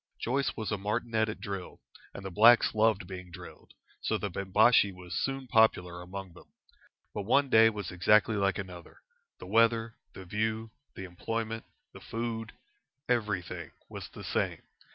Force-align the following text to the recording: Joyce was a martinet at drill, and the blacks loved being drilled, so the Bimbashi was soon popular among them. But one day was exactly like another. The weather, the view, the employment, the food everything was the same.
Joyce 0.19 0.57
was 0.57 0.71
a 0.71 0.79
martinet 0.79 1.29
at 1.29 1.39
drill, 1.39 1.79
and 2.11 2.25
the 2.25 2.31
blacks 2.31 2.73
loved 2.73 3.05
being 3.05 3.29
drilled, 3.29 3.75
so 4.01 4.17
the 4.17 4.31
Bimbashi 4.31 4.91
was 4.91 5.13
soon 5.13 5.45
popular 5.45 6.01
among 6.01 6.33
them. 6.33 6.47
But 7.13 7.21
one 7.21 7.49
day 7.51 7.69
was 7.69 7.91
exactly 7.91 8.35
like 8.35 8.57
another. 8.57 9.03
The 9.37 9.45
weather, 9.45 9.97
the 10.13 10.25
view, 10.25 10.71
the 10.95 11.03
employment, 11.03 11.65
the 11.93 11.99
food 12.01 12.53
everything 13.07 13.69
was 13.89 14.09
the 14.09 14.23
same. 14.23 14.63